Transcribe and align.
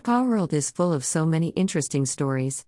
TikTok 0.00 0.26
world 0.28 0.54
is 0.54 0.70
full 0.70 0.94
of 0.94 1.04
so 1.04 1.26
many 1.26 1.48
interesting 1.48 2.06
stories. 2.06 2.64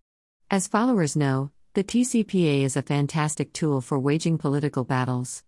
As 0.50 0.68
followers 0.68 1.16
know, 1.16 1.50
the 1.72 1.82
TCPA 1.82 2.62
is 2.62 2.76
a 2.76 2.82
fantastic 2.82 3.54
tool 3.54 3.80
for 3.80 3.98
waging 3.98 4.36
political 4.36 4.84
battles. 4.84 5.42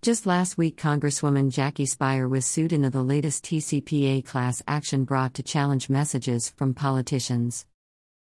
Just 0.00 0.24
last 0.24 0.56
week, 0.56 0.80
Congresswoman 0.80 1.50
Jackie 1.50 1.84
Speier 1.84 2.26
was 2.26 2.46
sued 2.46 2.72
in 2.72 2.80
the 2.80 3.02
latest 3.02 3.44
TCPA 3.44 4.24
class 4.24 4.62
action 4.66 5.04
brought 5.04 5.34
to 5.34 5.42
challenge 5.42 5.90
messages 5.90 6.48
from 6.56 6.72
politicians. 6.72 7.66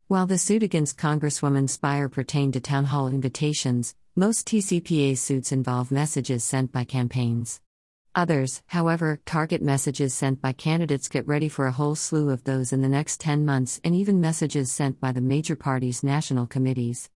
While 0.08 0.26
the 0.26 0.36
suit 0.36 0.64
against 0.64 0.98
Congresswoman 0.98 1.68
Speier 1.68 2.10
pertained 2.10 2.54
to 2.54 2.60
town 2.60 2.86
hall 2.86 3.06
invitations, 3.06 3.94
most 4.16 4.48
TCPA 4.48 5.16
suits 5.16 5.52
involve 5.52 5.92
messages 5.92 6.42
sent 6.42 6.72
by 6.72 6.82
campaigns. 6.82 7.60
Others, 8.14 8.62
however, 8.66 9.20
target 9.26 9.62
messages 9.62 10.14
sent 10.14 10.40
by 10.40 10.52
candidates 10.52 11.08
get 11.08 11.26
ready 11.26 11.48
for 11.48 11.66
a 11.66 11.72
whole 11.72 11.94
slew 11.94 12.30
of 12.30 12.44
those 12.44 12.72
in 12.72 12.82
the 12.82 12.88
next 12.88 13.20
10 13.20 13.44
months 13.44 13.80
and 13.84 13.94
even 13.94 14.20
messages 14.20 14.72
sent 14.72 15.00
by 15.00 15.12
the 15.12 15.20
major 15.20 15.54
parties' 15.54 16.02
national 16.02 16.46
committees. 16.46 17.10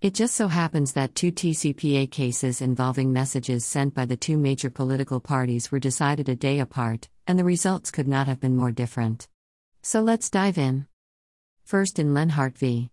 It 0.00 0.14
just 0.14 0.34
so 0.34 0.48
happens 0.48 0.94
that 0.94 1.14
two 1.14 1.30
TCPA 1.30 2.10
cases 2.10 2.60
involving 2.60 3.12
messages 3.12 3.64
sent 3.64 3.94
by 3.94 4.04
the 4.04 4.16
two 4.16 4.36
major 4.36 4.68
political 4.68 5.20
parties 5.20 5.70
were 5.70 5.78
decided 5.78 6.28
a 6.28 6.34
day 6.34 6.58
apart, 6.58 7.08
and 7.26 7.38
the 7.38 7.44
results 7.44 7.90
could 7.90 8.08
not 8.08 8.26
have 8.26 8.40
been 8.40 8.56
more 8.56 8.72
different. 8.72 9.28
So 9.82 10.00
let's 10.00 10.30
dive 10.30 10.58
in. 10.58 10.86
First 11.62 11.98
in 11.98 12.14
Lenhart 12.14 12.58
v. 12.58 12.90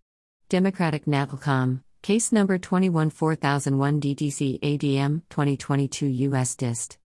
Democratic 0.50 1.06
NATLCOM, 1.06 1.82
case 2.02 2.32
number 2.32 2.58
21 2.58 3.10
4001 3.10 4.02
DTC 4.02 4.60
ADM 4.60 5.24
2022 5.30 6.06
US 6.06 6.56
Dist. 6.56 6.98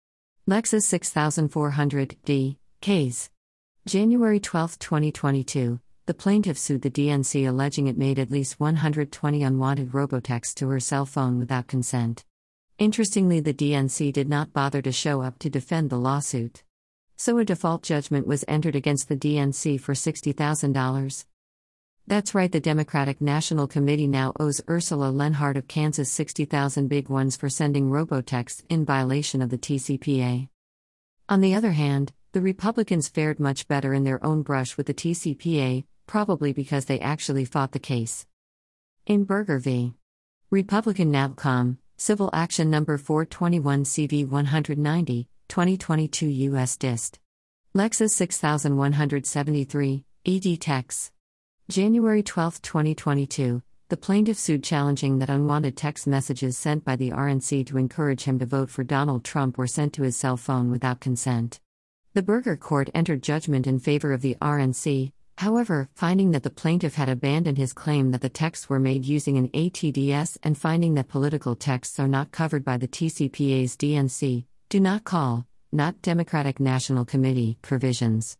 LEXIS 0.45 0.85
6400 0.87 2.17
D, 2.25 2.57
Ks. 2.81 3.29
January 3.85 4.39
12, 4.39 4.77
2022 4.77 5.79
the 6.05 6.13
plaintiff 6.13 6.57
sued 6.57 6.81
the 6.81 6.91
DNC 6.91 7.47
alleging 7.47 7.87
it 7.87 7.97
made 7.97 8.19
at 8.19 8.29
least 8.29 8.59
120 8.59 9.41
unwanted 9.41 9.93
robotexts 9.93 10.53
to 10.55 10.67
her 10.67 10.81
cell 10.81 11.05
phone 11.05 11.39
without 11.39 11.67
consent. 11.67 12.25
Interestingly, 12.77 13.39
the 13.39 13.53
DNC 13.53 14.11
did 14.11 14.27
not 14.27 14.51
bother 14.51 14.81
to 14.81 14.91
show 14.91 15.21
up 15.21 15.39
to 15.39 15.49
defend 15.49 15.89
the 15.89 15.97
lawsuit. 15.97 16.63
So 17.15 17.37
a 17.37 17.45
default 17.45 17.83
judgment 17.83 18.27
was 18.27 18.43
entered 18.49 18.75
against 18.75 19.07
the 19.07 19.15
DNC 19.15 19.79
for 19.79 19.93
$60,000. 19.93 21.25
That's 22.05 22.35
right, 22.35 22.51
the 22.51 22.59
Democratic 22.59 23.21
National 23.21 23.65
Committee 23.65 24.07
now 24.07 24.33
owes 24.37 24.61
Ursula 24.69 25.09
Lenhart 25.09 25.55
of 25.55 25.69
Kansas 25.69 26.11
60,000 26.11 26.89
big 26.89 27.07
ones 27.07 27.37
for 27.37 27.49
sending 27.49 27.89
robotexts 27.89 28.63
in 28.69 28.83
violation 28.83 29.41
of 29.41 29.49
the 29.49 29.57
TCPA. 29.57 30.49
On 31.29 31.39
the 31.39 31.55
other 31.55 31.71
hand, 31.71 32.11
the 32.33 32.41
Republicans 32.41 33.07
fared 33.07 33.39
much 33.39 33.69
better 33.69 33.93
in 33.93 34.03
their 34.03 34.23
own 34.25 34.41
brush 34.41 34.75
with 34.75 34.87
the 34.87 34.93
TCPA, 34.93 35.85
probably 36.05 36.51
because 36.51 36.85
they 36.85 36.99
actually 36.99 37.45
fought 37.45 37.71
the 37.71 37.79
case. 37.79 38.27
In 39.05 39.23
Berger 39.23 39.59
v. 39.59 39.93
Republican 40.49 41.09
NATLCOM, 41.11 41.77
Civil 41.95 42.29
Action 42.33 42.69
Number 42.69 42.97
421 42.97 43.85
CV 43.85 44.27
190, 44.27 45.27
2022 45.47 46.27
U.S. 46.27 46.75
Dist. 46.75 47.19
LEXIS 47.73 48.13
6173, 48.13 50.03
ED 50.25 50.59
Tex. 50.59 51.11
January 51.73 52.21
12, 52.21 52.61
2022, 52.61 53.63
the 53.89 53.97
plaintiff 53.97 54.37
sued 54.37 54.63
challenging 54.63 55.17
that 55.17 55.31
unwanted 55.31 55.75
text 55.75 56.05
messages 56.05 56.55
sent 56.55 56.85
by 56.85 56.95
the 56.95 57.09
RNC 57.09 57.65
to 57.65 57.79
encourage 57.79 58.25
him 58.25 58.37
to 58.37 58.45
vote 58.45 58.69
for 58.69 58.83
Donald 58.83 59.23
Trump 59.23 59.57
were 59.57 59.65
sent 59.65 59.91
to 59.93 60.03
his 60.03 60.15
cell 60.15 60.37
phone 60.37 60.69
without 60.69 60.99
consent. 60.99 61.59
The 62.13 62.21
Berger 62.21 62.57
court 62.57 62.91
entered 62.93 63.23
judgment 63.23 63.65
in 63.65 63.79
favor 63.79 64.13
of 64.13 64.21
the 64.21 64.35
RNC, 64.39 65.13
However, 65.39 65.89
finding 65.95 66.29
that 66.29 66.43
the 66.43 66.51
plaintiff 66.51 66.93
had 66.93 67.09
abandoned 67.09 67.57
his 67.57 67.73
claim 67.73 68.11
that 68.11 68.21
the 68.21 68.29
texts 68.29 68.69
were 68.69 68.77
made 68.77 69.03
using 69.03 69.39
an 69.39 69.49
ATDS 69.49 70.37
and 70.43 70.55
finding 70.55 70.93
that 70.93 71.07
political 71.07 71.55
texts 71.55 71.99
are 71.99 72.07
not 72.07 72.29
covered 72.29 72.63
by 72.63 72.77
the 72.77 72.87
TCPA's 72.87 73.75
DNC, 73.75 74.45
do 74.69 74.79
not 74.79 75.05
call, 75.05 75.47
not 75.71 76.03
Democratic 76.03 76.59
National 76.59 77.03
Committee 77.03 77.57
provisions. 77.63 78.37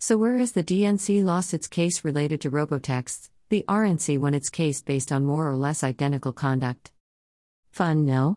So, 0.00 0.16
whereas 0.16 0.52
the 0.52 0.62
DNC 0.62 1.24
lost 1.24 1.52
its 1.52 1.66
case 1.66 2.04
related 2.04 2.40
to 2.42 2.50
robotexts, 2.50 3.30
the 3.48 3.64
RNC 3.68 4.18
won 4.18 4.32
its 4.32 4.48
case 4.48 4.80
based 4.80 5.10
on 5.10 5.24
more 5.24 5.48
or 5.48 5.56
less 5.56 5.82
identical 5.82 6.32
conduct. 6.32 6.92
Fun, 7.72 8.06
no? 8.06 8.36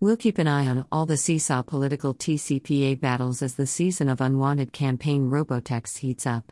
We'll 0.00 0.16
keep 0.16 0.38
an 0.38 0.48
eye 0.48 0.66
on 0.66 0.84
all 0.90 1.06
the 1.06 1.16
seesaw 1.16 1.62
political 1.62 2.14
TCPA 2.14 2.98
battles 2.98 3.42
as 3.42 3.54
the 3.54 3.68
season 3.68 4.08
of 4.08 4.20
unwanted 4.20 4.72
campaign 4.72 5.30
robotexts 5.30 5.98
heats 5.98 6.26
up. 6.26 6.50